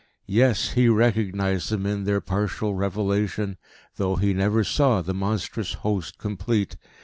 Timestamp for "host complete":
5.85-6.75